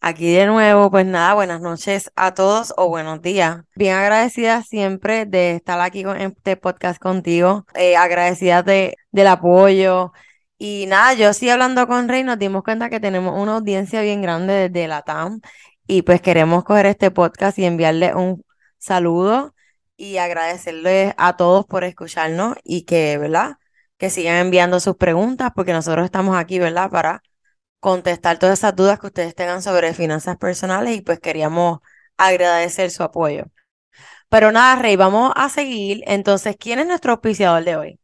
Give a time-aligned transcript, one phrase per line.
[0.00, 3.64] Aquí de nuevo, pues nada, buenas noches a todos o buenos días.
[3.74, 10.12] Bien agradecida siempre de estar aquí con este podcast contigo, eh, agradecida de, del apoyo.
[10.56, 14.22] Y nada, yo sí hablando con Rey, nos dimos cuenta que tenemos una audiencia bien
[14.22, 15.40] grande desde la TAM
[15.86, 18.44] y pues queremos coger este podcast y enviarle un
[18.78, 19.54] saludo
[19.96, 23.56] y agradecerles a todos por escucharnos y que, ¿verdad?
[23.98, 26.90] Que sigan enviando sus preguntas porque nosotros estamos aquí, ¿verdad?
[26.90, 27.22] Para
[27.80, 31.80] contestar todas esas dudas que ustedes tengan sobre finanzas personales y pues queríamos
[32.16, 33.44] agradecer su apoyo.
[34.28, 36.02] Pero nada, Rey, vamos a seguir.
[36.06, 38.00] Entonces, ¿quién es nuestro auspiciador de hoy?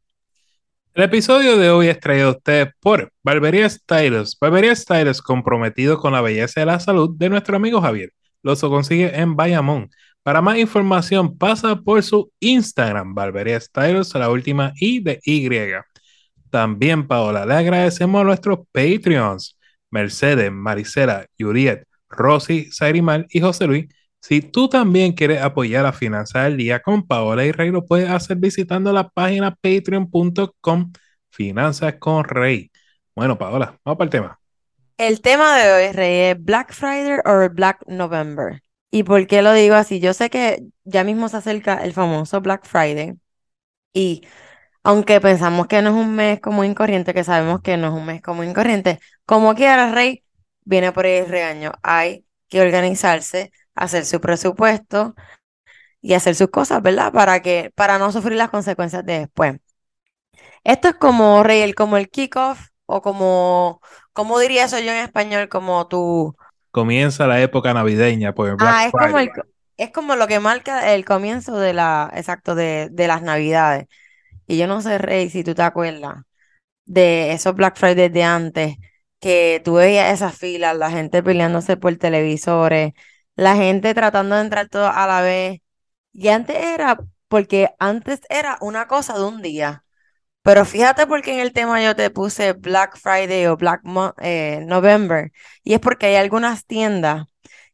[0.95, 4.39] El episodio de hoy es traído a usted por Barbería Styles.
[4.41, 8.13] Barbería Styles comprometido con la belleza y la salud de nuestro amigo Javier.
[8.43, 9.91] Lo consigue en Bayamón.
[10.23, 15.49] Para más información, pasa por su Instagram, Barbería Styles, la última I de Y.
[16.49, 19.59] También, Paola, le agradecemos a nuestros Patreons.
[19.95, 23.87] Mercedes, Maricela, Yuriet, Rosy, Sairimar y José Luis.
[24.21, 28.11] Si tú también quieres apoyar a Finanzas del Día con Paola y Rey, lo puedes
[28.11, 30.93] hacer visitando la página patreon.com
[31.31, 32.71] Finanzas con Rey.
[33.15, 34.41] Bueno, Paola, vamos para el tema.
[34.99, 38.63] El tema de hoy, Rey, es Black Friday o Black November.
[38.91, 40.01] ¿Y por qué lo digo así?
[40.01, 43.15] Yo sé que ya mismo se acerca el famoso Black Friday
[43.93, 44.23] y
[44.85, 48.07] aunque pensamos que no es un mes como incorriente, que sabemos que no es un
[48.07, 50.25] mes como incorriente, como quiera, Rey,
[50.65, 51.73] viene por ahí el regaño.
[51.83, 55.15] Hay que organizarse, hacer su presupuesto
[56.01, 57.13] y hacer sus cosas, ¿verdad?
[57.13, 59.57] Para que, para no sufrir las consecuencias de después.
[60.63, 63.81] Esto es como, Rey, el, como el kickoff, o como,
[64.13, 65.49] ¿cómo diría eso yo en español?
[65.49, 66.37] Como tu...
[66.71, 69.19] Comienza la época navideña, pues Black ah, es Como
[69.77, 73.87] es como lo que marca el comienzo de la, exacto, de, de las navidades.
[74.47, 76.23] Y yo no sé, Rey, si tú te acuerdas
[76.85, 78.77] de esos Black Friday de antes,
[79.25, 82.93] que tú veías esas filas, la gente peleándose por televisores,
[83.37, 85.61] la gente tratando de entrar todo a la vez.
[86.13, 86.99] Y antes era,
[87.29, 89.85] porque antes era una cosa de un día.
[90.43, 93.83] Pero fíjate porque en el tema yo te puse Black Friday o Black
[94.23, 95.33] eh, November.
[95.65, 97.27] Y es porque hay algunas tiendas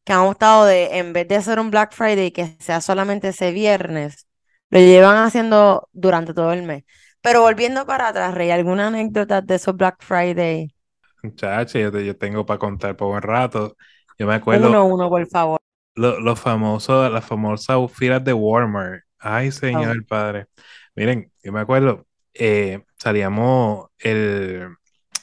[0.04, 3.52] que han optado de, en vez de hacer un Black Friday que sea solamente ese
[3.52, 4.28] viernes,
[4.70, 6.84] lo llevan haciendo durante todo el mes.
[7.22, 10.74] Pero volviendo para atrás, Rey, ¿alguna anécdota de esos Black Friday?
[11.22, 13.76] Muchachos, yo, tengo para contar por un rato.
[14.18, 14.68] Yo me acuerdo.
[14.68, 15.60] Uno, uno, por favor.
[15.94, 19.02] Los famosos, las famosas filas de Walmart.
[19.18, 20.06] Ay, señor oh.
[20.06, 20.46] padre.
[20.94, 24.68] Miren, yo me acuerdo, eh, salíamos el,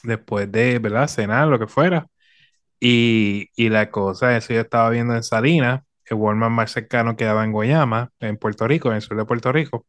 [0.02, 1.08] después de, ¿verdad?
[1.08, 2.06] Cenar, lo que fuera.
[2.80, 7.44] Y, y la cosa, eso yo estaba viendo en Salinas, el Walmart más cercano quedaba
[7.44, 9.86] en Guayama, en Puerto Rico, en el sur de Puerto Rico.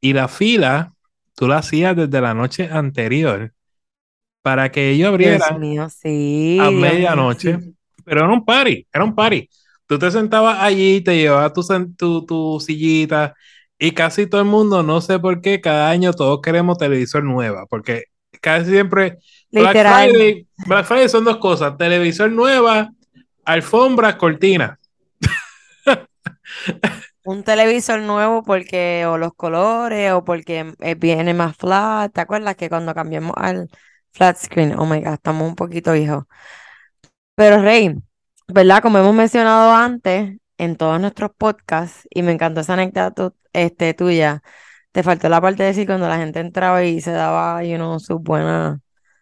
[0.00, 0.94] Y la fila,
[1.34, 3.52] tú la hacías desde la noche anterior
[4.42, 7.58] para que ellos abrieran a medianoche.
[8.04, 9.48] Pero era un party, era un party.
[9.86, 11.52] Tú te sentabas allí, te llevabas
[11.96, 13.34] tu, tu, sillita
[13.78, 17.66] y casi todo el mundo, no sé por qué, cada año todos queremos televisor nueva,
[17.66, 18.04] porque
[18.40, 19.18] casi siempre
[19.50, 22.90] Black Friday, Black Friday son dos cosas, televisor nueva,
[23.44, 24.78] alfombra, cortina.
[27.24, 32.12] Un televisor nuevo porque o los colores o porque eh, viene más flat.
[32.12, 33.68] ¿Te acuerdas que cuando cambiamos al
[34.12, 36.24] flat screen, oh my god, estamos un poquito viejos?
[37.34, 37.94] Pero Rey,
[38.48, 38.82] ¿verdad?
[38.82, 44.42] Como hemos mencionado antes en todos nuestros podcasts, y me encantó esa anécdota este, tuya,
[44.92, 47.98] te faltó la parte de decir cuando la gente entraba y se daba, you know,
[47.98, 48.78] sus buenas...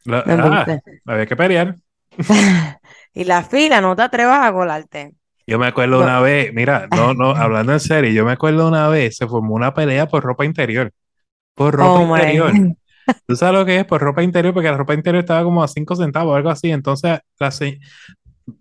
[0.06, 1.76] ah, había que pelear.
[3.12, 5.12] y la fila, no te atrevas a colarte.
[5.46, 8.88] Yo me acuerdo una vez, mira, no, no, hablando en serio, yo me acuerdo una
[8.88, 10.92] vez, se formó una pelea por ropa interior.
[11.54, 12.52] Por ropa oh, interior.
[13.26, 13.84] ¿Tú sabes lo que es?
[13.84, 16.70] Por ropa interior, porque la ropa interior estaba como a 5 centavos o algo así.
[16.70, 17.60] Entonces, las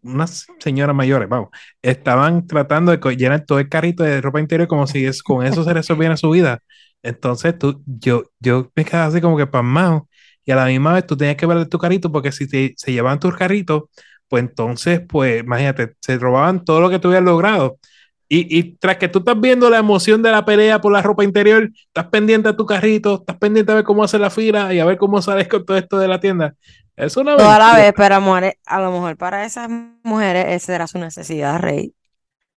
[0.02, 1.50] unas señoras mayores, vamos,
[1.82, 5.64] estaban tratando de llenar todo el carrito de ropa interior como si es, con eso
[5.64, 6.60] se resolviera su vida.
[7.04, 10.08] Entonces, tú, yo, yo me quedaba así como que pasmado.
[10.46, 12.92] Y a la misma vez tú tenías que ver tu carrito, porque si te, se
[12.94, 13.84] llevaban tus carritos,
[14.28, 17.78] pues entonces, pues imagínate, se robaban todo lo que tú habías logrado.
[18.30, 21.24] Y, y, tras que tú estás viendo la emoción de la pelea por la ropa
[21.24, 24.80] interior, estás pendiente a tu carrito, estás pendiente a ver cómo hace la fila y
[24.80, 26.54] a ver cómo sales con todo esto de la tienda.
[26.98, 29.70] Es una Toda la vez, pero amor, a lo mejor para esas
[30.04, 31.94] mujeres esa era su necesidad, Rey.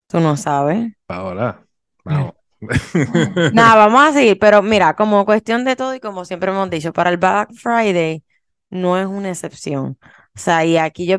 [0.06, 0.92] Tú no sabes.
[1.06, 1.60] Paola,
[2.04, 2.32] vamos.
[3.52, 6.92] Nada, vamos a seguir, pero mira, como cuestión de todo y como siempre hemos dicho,
[6.92, 8.24] para el Black Friday
[8.70, 9.98] no es una excepción.
[10.02, 11.18] O sea, y aquí yo,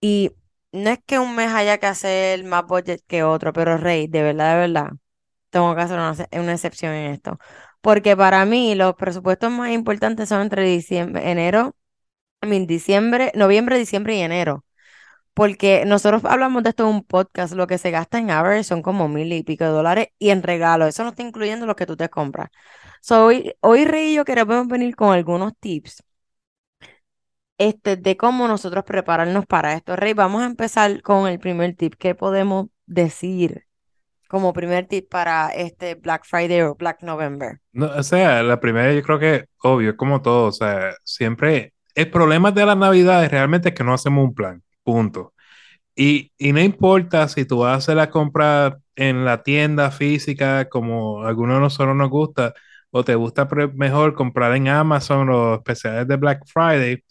[0.00, 0.32] y
[0.72, 4.22] no es que un mes haya que hacer más budget que otro, pero Rey, de
[4.22, 4.90] verdad, de verdad,
[5.50, 7.38] tengo que hacer una, excepción en esto.
[7.80, 11.76] Porque para mí los presupuestos más importantes son entre diciembre, enero,
[12.42, 14.64] diciembre, noviembre, diciembre y enero.
[15.34, 18.82] Porque nosotros hablamos de esto en un podcast, lo que se gasta en average son
[18.82, 21.86] como mil y pico de dólares y en regalo, eso no está incluyendo lo que
[21.86, 22.50] tú te compras.
[23.10, 26.04] Hoy, hoy Rey y yo queremos venir con algunos tips
[27.60, 29.94] este, de cómo nosotros prepararnos para esto.
[29.94, 31.94] Rey, vamos a empezar con el primer tip.
[31.98, 33.66] ¿Qué podemos decir
[34.28, 37.60] como primer tip para este Black Friday o Black November?
[37.72, 42.10] No, o sea, la primera yo creo que obvio, como todo, o sea, siempre el
[42.10, 45.34] problema de las navidades realmente es que no hacemos un plan, punto.
[45.94, 51.28] Y, y no importa si tú hacer la compra en la tienda física, como a
[51.28, 52.54] algunos de nosotros nos gusta,
[52.90, 57.04] o te gusta mejor comprar en Amazon los especiales de Black Friday,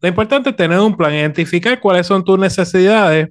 [0.00, 3.28] lo importante es tener un plan, identificar cuáles son tus necesidades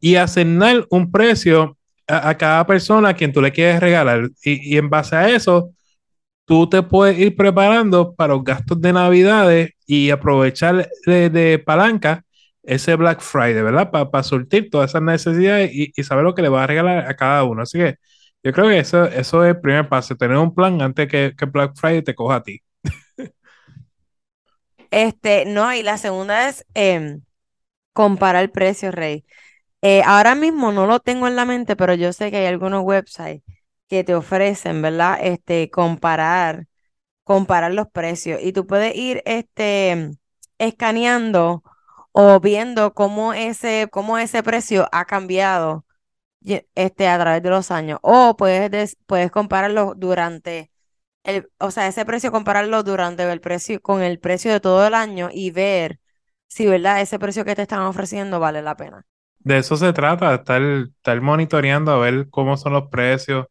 [0.00, 1.76] y asignar un precio
[2.06, 4.30] a, cada persona a quien tú le quieres regalar.
[4.42, 5.72] Y, en base a eso,
[6.44, 12.24] tú te puedes ir preparando para los gastos de Navidades y aprovechar de, palanca
[12.62, 13.90] ese Black Friday, ¿verdad?
[13.90, 17.44] Para surtir todas esas necesidades y, saber lo que le vas a regalar a cada
[17.44, 17.62] uno.
[17.62, 17.96] Así que
[18.42, 21.46] yo creo que eso, eso es el primer paso, tener un plan antes que, que
[21.46, 22.60] Black Friday te coja a ti.
[24.96, 27.20] Este, no, y la segunda es em,
[27.92, 29.26] comparar el Rey.
[29.82, 32.82] Eh, ahora mismo no lo tengo en la mente, pero yo sé que hay algunos
[32.84, 33.42] websites
[33.88, 35.18] que te ofrecen, ¿verdad?
[35.22, 36.68] Este, comparar,
[37.24, 38.40] comparar los precios.
[38.42, 40.12] Y tú puedes ir, este,
[40.58, 41.62] escaneando
[42.12, 45.84] o viendo cómo ese, cómo ese precio ha cambiado
[46.74, 47.98] este, a través de los años.
[48.02, 50.70] O puedes, puedes compararlo durante
[51.58, 55.28] o sea, ese precio, compararlo durante el precio con el precio de todo el año
[55.32, 56.00] y ver
[56.48, 57.00] si, ¿verdad?
[57.00, 59.04] Ese precio que te están ofreciendo vale la pena.
[59.38, 63.46] De eso se trata, estar, estar monitoreando a ver cómo son los precios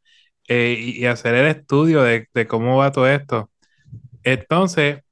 [0.47, 3.49] eh, y, hacer el estudio de, cómo va todo esto.
[4.23, 5.03] Entonces,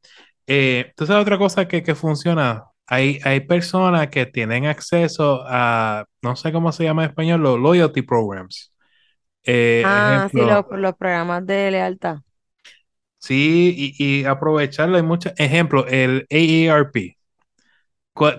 [0.47, 2.65] eh, tú sabes otra cosa que, que funciona.
[2.85, 7.59] Hay, hay personas que tienen acceso a, no sé cómo se llama en español, los
[7.59, 8.73] loyalty programs.
[9.43, 12.17] Eh, ah, sí, los, los programas de lealtad.
[13.23, 14.97] Sí, y, aprovecharlo.
[14.97, 15.85] Hay muchos ejemplos.
[15.87, 17.15] El AARP.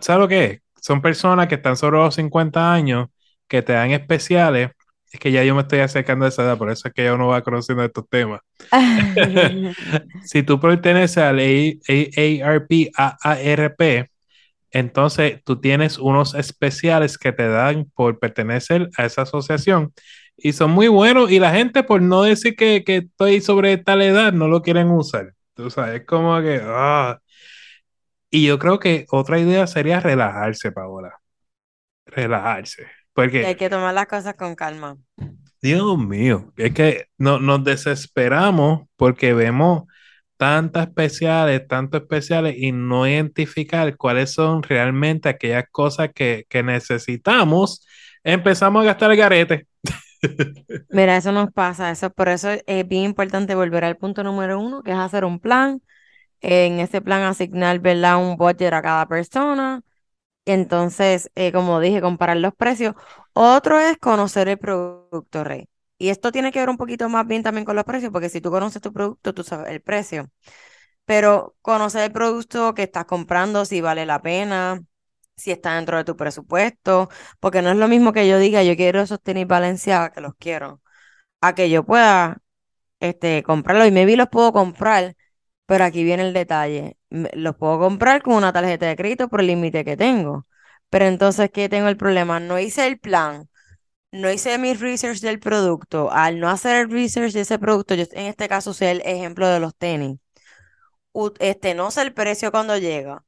[0.03, 0.61] ¿Sabes lo que es?
[0.79, 3.09] Son personas que están sobre los 50 años
[3.49, 4.73] que te dan especiales.
[5.11, 7.15] Es que ya yo me estoy acercando a esa edad, por eso es que ya
[7.15, 8.41] uno va conociendo estos temas.
[10.25, 14.11] si tú perteneces al AARP, AARP,
[14.71, 19.95] entonces tú tienes unos especiales que te dan por pertenecer a esa asociación
[20.37, 24.33] y son muy buenos y la gente por no decir que, estoy sobre tal edad
[24.33, 25.35] no lo quieren usar.
[25.55, 26.61] Tú sabes, es como que...
[26.63, 27.21] Ah.
[28.31, 31.21] Y yo creo que otra idea sería relajarse, Paola.
[32.07, 32.87] Relajarse.
[33.13, 33.47] Porque...
[33.47, 34.97] Hay que tomar las cosas con calma.
[35.63, 39.85] Dios mío, es que no, nos desesperamos porque vemos
[40.37, 47.87] tantas especiales, tantos especiales y no identificar cuáles son realmente aquellas cosas que, que necesitamos.
[48.25, 49.67] Empezamos a gastar el garete.
[50.91, 54.83] Mira, eso nos pasa, eso por eso es bien importante volver al punto número uno,
[54.83, 55.83] que es hacer un plan.
[56.43, 57.81] En ese plan asignar.
[58.19, 59.83] Un budget a cada persona.
[60.47, 62.95] Entonces, eh, como dije, comparar los precios.
[63.35, 65.69] Otro es conocer el producto, Rey.
[65.99, 68.41] Y esto tiene que ver un poquito más bien también con los precios, porque si
[68.41, 70.31] tú conoces tu producto, tú sabes el precio.
[71.05, 74.83] Pero conocer el producto que estás comprando, si vale la pena,
[75.37, 77.09] si está dentro de tu presupuesto,
[77.41, 80.35] porque no es lo mismo que yo diga, yo quiero esos tenis Valenciaga, que los
[80.37, 80.81] quiero,
[81.41, 82.39] a que yo pueda
[83.01, 83.89] este, comprarlos.
[83.89, 85.17] Y maybe los puedo comprar,
[85.67, 89.49] pero aquí viene el detalle, los puedo comprar con una tarjeta de crédito por el
[89.49, 90.47] límite que tengo,
[90.91, 92.41] pero entonces, ¿qué tengo el problema?
[92.41, 93.49] No hice el plan,
[94.13, 98.05] no hice mi research del producto, al no hacer el research de ese producto, yo
[98.13, 100.19] en este caso sé el ejemplo de los tenis,
[101.41, 103.25] este, no sé el precio cuando llega,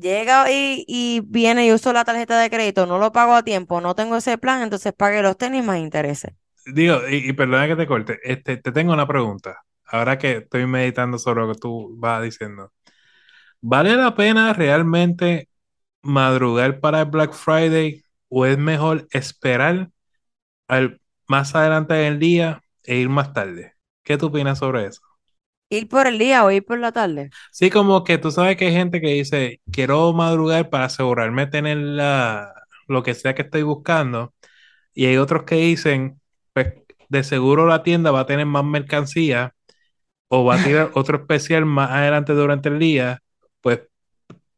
[0.00, 3.94] llega y, viene y uso la tarjeta de crédito, no lo pago a tiempo, no
[3.94, 6.32] tengo ese plan, entonces pague los tenis más intereses.
[6.66, 9.62] Digo, y, perdona que te corte, este, te tengo una pregunta.
[9.84, 12.72] Ahora que estoy meditando sobre lo que tú vas diciendo,
[13.60, 15.48] ¿vale la pena realmente
[16.02, 19.90] madrugar para el Black Friday o es mejor esperar
[20.68, 23.74] al más adelante en el día e ir más tarde.
[24.02, 25.02] ¿Qué tú opinas sobre eso?
[25.70, 27.30] ¿Ir por el día o ir por la tarde?
[27.52, 31.50] Sí, como que tú sabes que hay gente que dice, quiero madrugar para asegurarme de
[31.52, 32.54] tener la,
[32.88, 34.34] lo que sea que estoy buscando.
[34.94, 36.20] Y hay otros que dicen,
[36.52, 36.74] pues
[37.08, 39.54] de seguro la tienda va a tener más mercancía
[40.28, 43.20] o va a tirar otro especial más adelante durante el día.
[43.62, 43.80] Pues,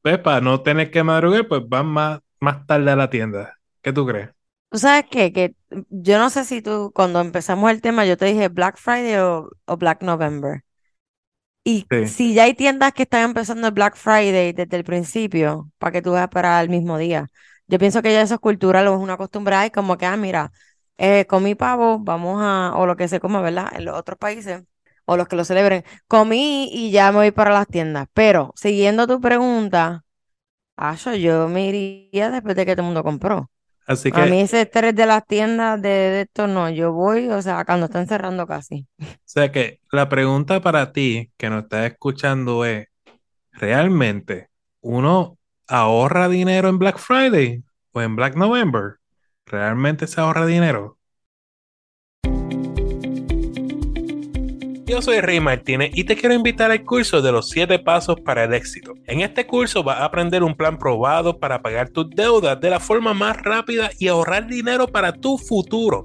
[0.03, 3.59] pues para no tener que madrugar, pues van más, más tarde a la tienda.
[3.83, 4.31] ¿Qué tú crees?
[4.71, 5.33] ¿Tú sabes qué?
[5.33, 5.55] Que
[5.91, 9.51] yo no sé si tú, cuando empezamos el tema, yo te dije Black Friday o,
[9.67, 10.65] o Black November.
[11.65, 15.71] Y Sí, si ya hay tiendas que están empezando el Black Friday desde el principio,
[15.79, 17.27] para que tú veas para el mismo día.
[17.69, 20.17] Yo pienso que ya eso es cultural o es una costumbre, y como que, ah,
[20.17, 20.53] mira,
[20.99, 23.69] eh, comí pavo, vamos a, o lo que se coma, ¿verdad?
[23.75, 24.63] En los otros países,
[25.05, 28.07] o los que lo celebren, comí y ya me voy para las tiendas.
[28.13, 30.05] Pero, siguiendo tu pregunta,
[30.77, 33.51] Acho, yo me iría después de que todo el mundo compró.
[33.87, 37.41] Así A mí ese estrés de las tiendas de, de esto no, yo voy, o
[37.43, 38.87] sea, cuando están cerrando casi.
[39.01, 42.89] o sea que la pregunta para ti que nos estás escuchando es,
[43.53, 44.49] ¿realmente
[44.81, 47.63] uno ahorra dinero en Black Friday
[47.93, 48.97] o en Black November?
[49.47, 50.99] ¿Realmente se ahorra dinero?
[54.93, 58.45] Yo soy Rey Martínez y te quiero invitar al curso de los 7 pasos para
[58.45, 58.93] el éxito.
[59.07, 62.79] En este curso vas a aprender un plan probado para pagar tus deudas de la
[62.79, 66.05] forma más rápida y ahorrar dinero para tu futuro.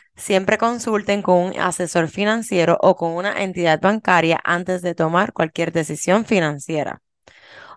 [0.21, 5.71] Siempre consulten con un asesor financiero o con una entidad bancaria antes de tomar cualquier
[5.71, 7.01] decisión financiera.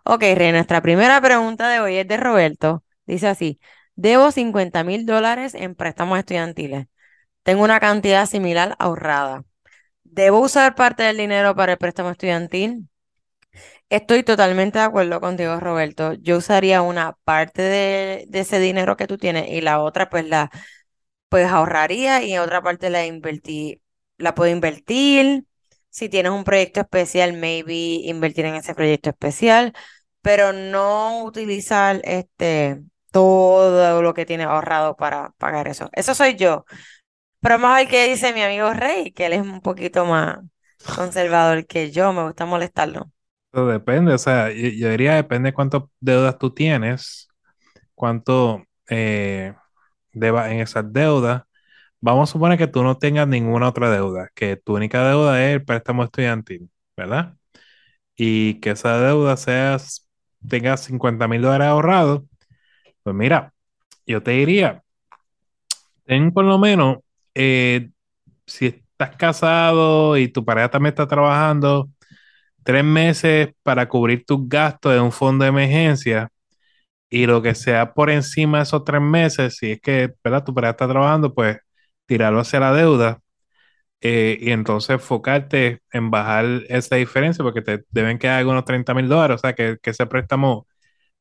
[0.05, 2.85] Ok, Rey, nuestra primera pregunta de hoy es de Roberto.
[3.07, 3.61] Dice así,
[3.97, 6.87] debo 50 mil dólares en préstamos estudiantiles.
[7.45, 9.45] Tengo una cantidad similar ahorrada.
[10.05, 12.89] ¿Debo usar parte del dinero para el préstamo estudiantil?
[13.91, 16.15] Estoy totalmente de acuerdo contigo, Roberto.
[16.15, 20.27] Yo usaría una parte de, de ese dinero que tú tienes y la otra pues
[20.27, 20.51] la
[21.35, 23.83] pues ahorraría y en otra parte la invertí,
[24.19, 25.45] la puedo invertir.
[25.89, 29.73] Si tienes un proyecto especial, maybe invertir en ese proyecto especial,
[30.23, 35.91] pero no utilizar este todo lo que tienes ahorrado para pagar eso.
[35.95, 36.67] Eso soy yo.
[37.41, 40.39] Pero vamos a ver qué dice mi amigo Rey, que él es un poquito más
[40.95, 43.11] conservador que yo, me gusta molestarlo.
[43.53, 47.27] Depende, o sea, yo, diría depende de cuántas deudas tú tienes,
[47.97, 49.53] cuánto eh,
[50.15, 51.45] debas en esas deudas.
[52.01, 55.55] Vamos a suponer que tú no tengas ninguna otra deuda, que tu única deuda es
[55.57, 57.37] el préstamo estudiantil, ¿verdad?
[58.17, 59.79] Y que esa deuda sea,
[60.49, 62.23] tenga 50 mil dólares ahorrados.
[63.03, 63.55] Pues mira,
[64.07, 64.83] yo te diría,
[66.05, 66.99] ten por lo menos,
[67.35, 67.91] eh,
[68.47, 71.91] si estás casado y tu pareja también está trabajando,
[72.65, 76.31] tres meses para cubrir tus gastos de un fondo de emergencia
[77.15, 80.45] y lo que sea por encima de esos tres meses, si es que, ¿verdad?
[80.45, 81.59] Tu pareja está trabajando, pues
[82.07, 83.21] tirarlo hacia la deuda
[84.01, 89.09] eh, y entonces enfocarte en bajar esa diferencia porque te deben quedar algunos 30 mil
[89.09, 90.67] dólares, o sea que, que ese préstamo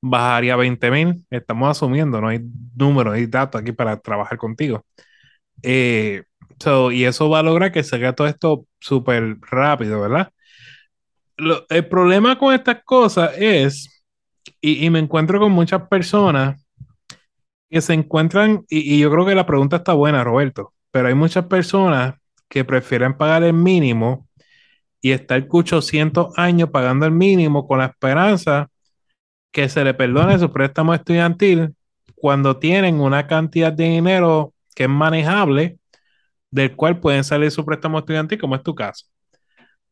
[0.01, 2.41] bajaría a 20 mil, estamos asumiendo, no hay
[2.75, 4.85] números, hay datos aquí para trabajar contigo.
[5.63, 6.23] Eh,
[6.59, 10.31] so, y eso va a lograr que se todo esto súper rápido, ¿verdad?
[11.37, 13.92] Lo- el problema con estas cosas es,
[14.61, 16.65] y, me encuentro con muchas personas
[17.69, 21.15] que se encuentran, y, y yo creo que la pregunta está buena, Roberto, pero hay
[21.15, 22.15] muchas personas
[22.49, 24.27] que prefieren pagar el mínimo
[25.01, 28.69] y estar 800 años pagando el mínimo con la esperanza
[29.51, 31.75] que se le perdone su préstamo estudiantil
[32.15, 35.77] cuando tienen una cantidad de dinero que es manejable,
[36.51, 39.05] del cual pueden salir su préstamo estudiantil, como es tu caso.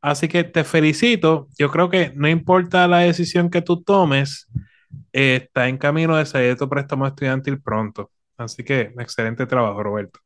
[0.01, 1.47] Así que te felicito.
[1.57, 4.47] Yo creo que no importa la decisión que tú tomes,
[5.13, 8.11] eh, está en camino de salir de tu préstamo estudiantil pronto.
[8.37, 10.19] Así que excelente trabajo, Roberto.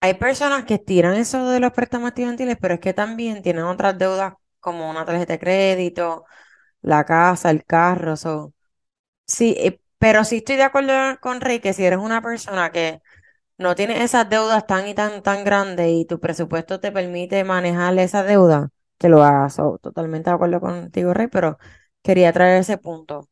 [0.00, 3.96] Hay personas que tiran eso de los préstamos estudiantiles, pero es que también tienen otras
[3.98, 6.24] deudas como una tarjeta de crédito,
[6.82, 8.54] la casa, el carro, so.
[9.26, 13.00] Sí, eh, pero sí estoy de acuerdo con Rey que si eres una persona que
[13.58, 17.98] no tiene esas deudas tan y tan, tan grandes y tu presupuesto te permite manejar
[17.98, 19.54] esa deuda, que lo hagas.
[19.54, 21.58] So, totalmente de acuerdo contigo, Rey, pero
[22.02, 23.28] quería traer ese punto.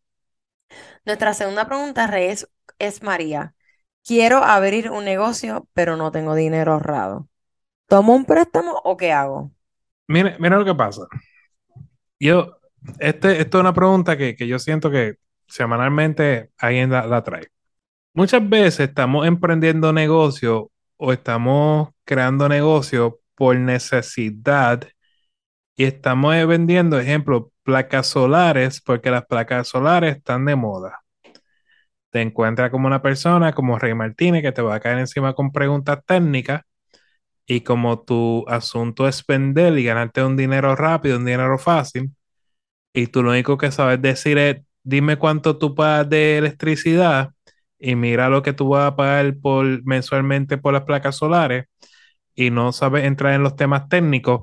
[1.04, 2.34] Nuestra segunda pregunta, Rey,
[2.78, 3.54] es, María.
[4.04, 7.28] Quiero abrir un negocio, pero no tengo dinero ahorrado.
[7.86, 9.52] ¿Tomo un préstamo o qué hago?
[10.08, 11.02] Mira, mira lo que pasa.
[12.18, 12.56] Yo,
[12.98, 15.16] este, esto es una pregunta que, que yo siento que
[15.46, 17.48] semanalmente alguien la, la trae.
[18.14, 24.86] Muchas veces estamos emprendiendo negocio o estamos creando negocio por necesidad
[25.82, 31.00] y estamos vendiendo, ejemplo, placas solares porque las placas solares están de moda.
[32.10, 35.50] Te encuentras como una persona como Rey Martínez que te va a caer encima con
[35.50, 36.62] preguntas técnicas
[37.46, 42.12] y como tu asunto es vender y ganarte un dinero rápido, un dinero fácil,
[42.92, 47.30] y tú lo único que sabes decir es, dime cuánto tú pagas de electricidad
[47.78, 51.66] y mira lo que tú vas a pagar por, mensualmente por las placas solares
[52.34, 54.42] y no sabes entrar en los temas técnicos,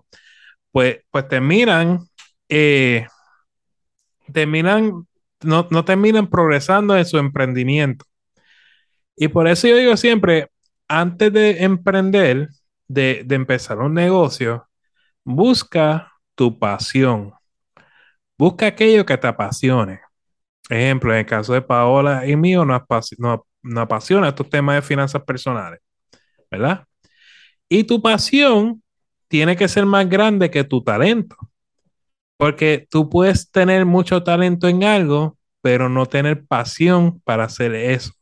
[0.71, 1.99] pues, pues terminan,
[2.49, 3.07] eh,
[4.33, 5.07] terminan,
[5.41, 8.05] no, no terminan progresando en su emprendimiento.
[9.15, 10.49] Y por eso yo digo siempre,
[10.87, 12.49] antes de emprender,
[12.87, 14.67] de, de empezar un negocio,
[15.23, 17.33] busca tu pasión.
[18.37, 19.99] Busca aquello que te apasione.
[20.69, 22.81] Ejemplo, en el caso de Paola y mío, nos,
[23.17, 25.79] nos, nos apasiona estos temas de finanzas personales,
[26.49, 26.85] ¿verdad?
[27.67, 28.81] Y tu pasión
[29.29, 31.37] tiene que ser más grande que tu talento.
[32.37, 38.13] Porque tú puedes tener mucho talento en algo, pero no tener pasión para hacer eso.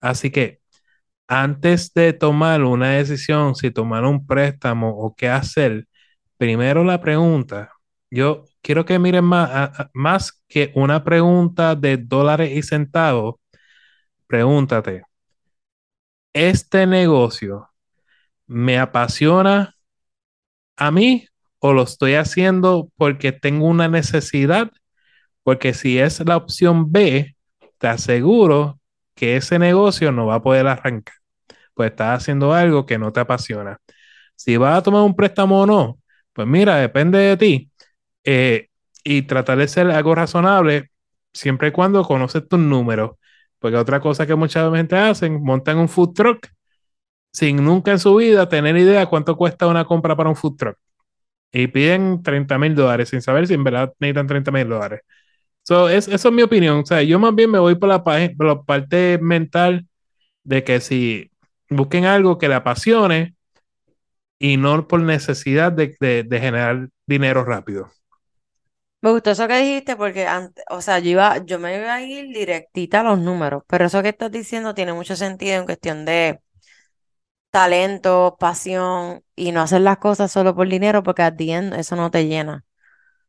[0.00, 0.60] Así que
[1.28, 5.86] antes de tomar una decisión, si tomar un préstamo o qué hacer,
[6.36, 7.72] primero la pregunta,
[8.10, 13.36] yo quiero que miren más, más que una pregunta de dólares y centavos,
[14.26, 15.04] pregúntate,
[16.34, 17.70] ¿este negocio
[18.46, 19.74] me apasiona
[20.86, 21.26] a mí
[21.58, 24.70] o lo estoy haciendo porque tengo una necesidad?
[25.42, 27.36] Porque si es la opción B,
[27.78, 28.80] te aseguro
[29.14, 31.16] que ese negocio no va a poder arrancar,
[31.74, 33.78] pues estás haciendo algo que no te apasiona.
[34.36, 35.98] Si vas a tomar un préstamo o no,
[36.32, 37.70] pues mira, depende de ti.
[38.24, 38.68] Eh,
[39.04, 40.90] y tratar de ser algo razonable
[41.32, 43.12] siempre y cuando conoces tus números.
[43.58, 46.48] Porque otra cosa que mucha gente hacen, montan un food truck
[47.32, 50.76] sin nunca en su vida tener idea cuánto cuesta una compra para un food truck.
[51.52, 55.00] Y piden 30 mil dólares sin saber si en verdad necesitan 30 mil dólares.
[55.62, 56.80] So, es, eso es mi opinión.
[56.80, 59.86] O sea, yo más bien me voy por la, por parte mental
[60.44, 61.30] de que si
[61.68, 63.34] busquen algo que le apasione
[64.38, 67.90] y no por necesidad de, de, generar dinero rápido.
[69.00, 70.26] Me gustó eso que dijiste porque,
[70.70, 74.02] o sea, yo, iba, yo me iba a ir directita a los números, pero eso
[74.02, 76.40] que estás diciendo tiene mucho sentido en cuestión de
[77.52, 82.10] talento, pasión y no hacer las cosas solo por dinero porque a ti eso no
[82.12, 82.66] te llena.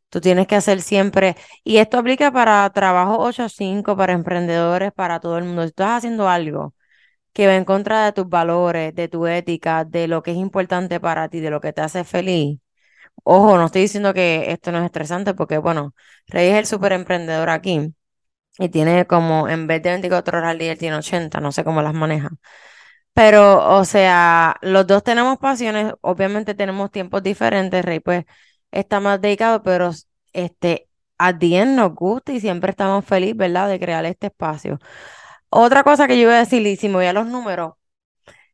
[0.10, 4.92] Tú tienes que hacer siempre, y esto aplica para trabajo 8 a 5, para emprendedores,
[4.94, 5.64] para todo el mundo.
[5.64, 6.76] Si estás haciendo algo
[7.34, 11.00] que va en contra de tus valores, de tu ética, de lo que es importante
[11.00, 12.60] para ti, de lo que te hace feliz,
[13.24, 15.94] Ojo, no estoy diciendo que esto no es estresante porque, bueno,
[16.28, 17.94] Rey es el súper emprendedor aquí
[18.60, 21.82] y tiene como, en vez de 24 horas al día, tiene 80, no sé cómo
[21.82, 22.30] las maneja.
[23.13, 28.26] Pero, o sea, los dos tenemos pasiones, obviamente tenemos tiempos diferentes, Rey pues
[28.71, 29.91] está más dedicado, pero
[30.34, 34.80] este, a 10 nos gusta y siempre estamos felices, ¿verdad?, de crear este espacio.
[35.49, 37.73] Otra cosa que yo iba a decir, y si me voy a los números,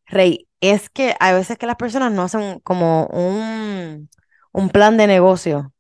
[0.06, 4.10] Rey, es que hay veces que las personas no hacen como un
[4.52, 5.74] un plan de negocio.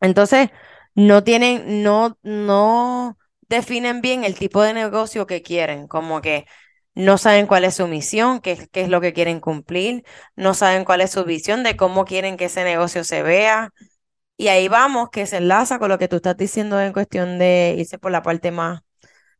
[0.00, 0.50] Entonces,
[0.94, 6.46] no tienen, no, no definen bien el tipo de negocio que quieren, como que
[6.94, 10.04] no saben cuál es su misión, qué, qué es lo que quieren cumplir,
[10.36, 13.70] no saben cuál es su visión de cómo quieren que ese negocio se vea.
[14.36, 17.74] Y ahí vamos, que se enlaza con lo que tú estás diciendo en cuestión de
[17.78, 18.82] irse por la parte más,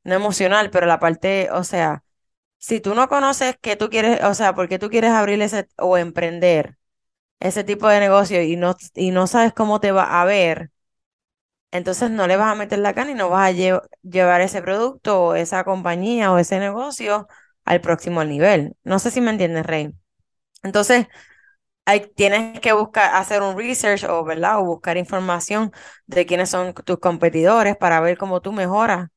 [0.05, 2.05] no emocional, pero la parte, o sea,
[2.59, 5.69] si tú no conoces qué tú quieres, o sea, por qué tú quieres abrir ese
[5.79, 6.79] o emprender,
[7.41, 10.71] ese tipo de negocio y no, y no sabes cómo te va a ver,
[11.71, 15.23] entonces no le vas a meter la cana y no vas a llevar ese producto
[15.25, 17.27] o esa compañía o ese negocio
[17.65, 18.77] al próximo nivel.
[18.85, 19.93] No sé si me entiendes, Rey.
[20.63, 21.09] Entonces,
[21.85, 24.61] hay, tienes que buscar, hacer un research o, ¿verdad?
[24.61, 25.73] o buscar información
[26.07, 29.09] de quiénes son tus competidores para ver cómo tú mejoras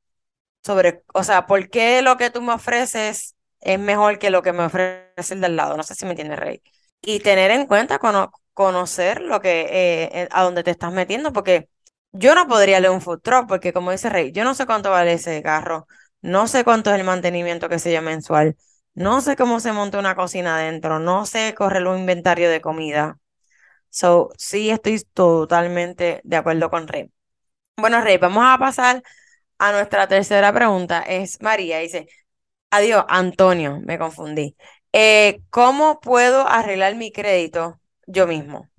[0.64, 4.54] sobre, o sea, por qué lo que tú me ofreces es mejor que lo que
[4.54, 5.78] me ofrece el del lado.
[5.78, 6.62] No sé si me entiendes, Rey
[7.02, 8.00] y tener en cuenta
[8.54, 11.70] conocer lo que, eh, eh, a dónde te estás metiendo, porque
[12.12, 14.90] yo no podría leer un food truck, porque como dice Rey, yo no sé cuánto
[14.92, 15.88] vale ese carro,
[16.26, 18.58] no sé cuánto es el mantenimiento que se llama mensual,
[18.94, 23.20] no sé cómo se monta una cocina adentro, no sé correr un inventario de comida.
[23.90, 27.12] So, sí, estoy totalmente de acuerdo con Rey.
[27.78, 29.04] Bueno, Rey, vamos a pasar
[29.60, 31.02] a nuestra tercera pregunta.
[31.02, 32.08] Es María, dice,
[32.72, 34.56] adiós, Antonio, me confundí.
[34.94, 38.70] Eh, ¿cómo puedo arreglar mi crédito yo mismo?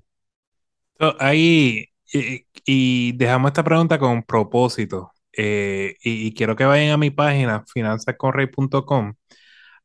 [1.18, 5.12] ahí, y, dejamos esta pregunta con propósito.
[5.37, 9.14] Eh, y, quiero que vayan a mi página, finanzasconrey.com.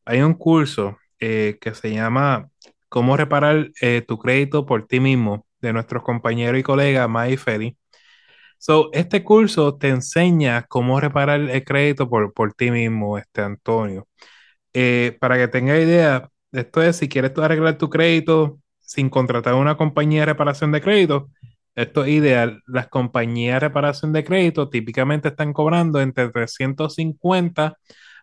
[0.06, 2.50] Hay un curso eh, que se llama
[2.90, 3.72] Cómo reparar
[4.08, 7.78] tu crédito por ti mismo, de nuestros compañeros y colegas Mai y Feli.
[8.94, 14.08] Este curso te enseña cómo reparar el crédito por, por ti mismo, este Antonio.
[14.74, 19.78] Eh, para que tenga idea, esto es si quieres arreglar tu crédito sin contratar una
[19.78, 21.30] compañía de reparación de crédito,
[21.76, 22.62] esto es ideal.
[22.68, 27.78] Las compañías de reparación de crédito típicamente están cobrando entre 350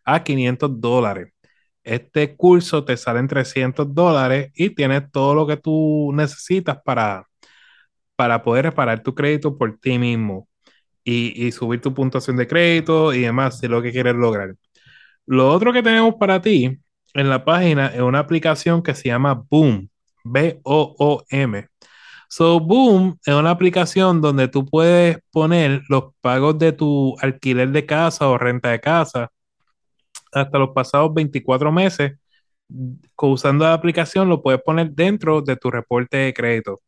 [0.05, 1.33] a 500 dólares.
[1.85, 7.27] Este curso te sale en 300 dólares y tienes todo lo que tú necesitas para,
[8.17, 10.49] para poder reparar tu crédito por ti mismo
[11.05, 14.55] y, y subir tu puntuación de crédito y demás, si es lo que quieres lograr.
[15.27, 16.79] Lo otro que tenemos para ti
[17.15, 19.91] en la página es una aplicación que se llama Boom,
[20.25, 21.69] B-O-O-M.
[22.29, 27.87] So, Boom es una aplicación donde tú puedes poner los pagos de tu alquiler de
[27.87, 29.31] casa o renta de casa
[30.33, 32.13] hasta los pasados 24 meses.
[33.21, 36.81] Usando la aplicación lo puedes poner dentro de tu reporte de crédito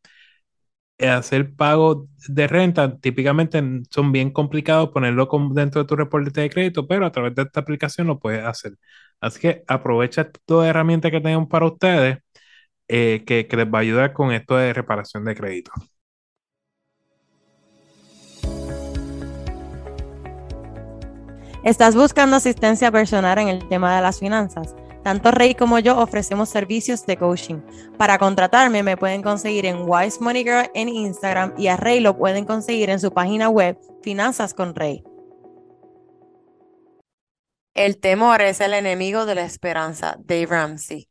[1.09, 6.87] hacer pagos de renta típicamente son bien complicados ponerlo dentro de tu reporte de crédito,
[6.87, 8.73] pero a través de esta aplicación lo puedes hacer.
[9.19, 12.19] Así que aprovecha toda herramienta que tengan para ustedes
[12.87, 15.71] eh, que, que les va a ayudar con esto de reparación de crédito.
[21.63, 24.75] ¿Estás buscando asistencia personal en el tema de las finanzas?
[25.03, 27.61] Tanto Rey como yo ofrecemos servicios de coaching.
[27.97, 32.17] Para contratarme me pueden conseguir en Wise Money Girl en Instagram y a Rey lo
[32.17, 35.03] pueden conseguir en su página web Finanzas con Rey.
[37.73, 40.17] El temor es el enemigo de la esperanza.
[40.19, 41.10] Dave Ramsey.